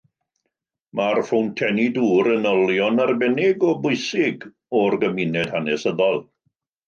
Mae'r 0.99 1.19
ffowntenni 1.25 1.83
dŵr 1.97 2.29
yn 2.37 2.47
olion 2.51 2.97
arbennig 3.05 3.67
o 3.71 3.75
bwysig 3.83 4.49
o'r 4.79 4.97
gymuned 5.05 5.53
hanesyddol. 5.57 6.19